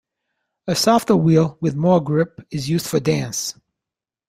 A 0.65 0.73
softer 0.75 1.15
wheel 1.15 1.59
with 1.61 1.75
more 1.75 2.03
grip 2.03 2.41
is 2.49 2.67
used 2.67 2.87
for 2.87 2.99
dance. 2.99 3.53